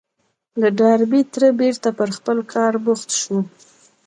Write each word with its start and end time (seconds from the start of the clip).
د 0.61 0.63
ډاربي 0.79 1.21
تره 1.33 1.49
بېرته 1.59 1.89
پر 1.97 2.09
خپل 2.17 2.37
کار 2.53 2.73
بوخت 2.83 3.09
شو. 3.21 3.37